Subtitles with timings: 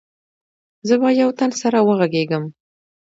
[0.87, 2.43] زه به يو تن سره وغږېږم.